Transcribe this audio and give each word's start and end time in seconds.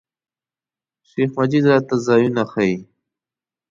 شیخ 1.09 1.29
مجید 1.37 1.63
راته 1.71 1.95
ځایونه 2.07 2.43
ښیي. 2.51 2.75